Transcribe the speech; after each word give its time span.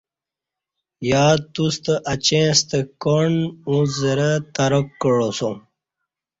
یا 1.09 1.25
توستہ 1.53 1.93
اچیں 2.11 2.49
ستہ 2.57 2.79
کاݨ 3.01 3.31
اوں 3.67 3.83
زرہ 3.97 4.31
تراک 4.53 4.87
کعاسوم 5.01 5.55